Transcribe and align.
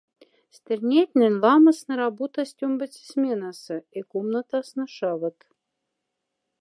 Стирнятнень 0.55 1.37
ламосна 1.43 1.93
работасть 2.03 2.63
омбоце 2.65 3.01
сменаса 3.11 3.77
и 3.97 4.01
комнатасна 4.11 4.83
шавот. 4.95 5.37